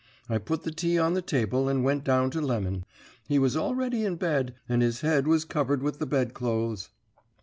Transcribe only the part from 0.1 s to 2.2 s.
I put the tea on the table and went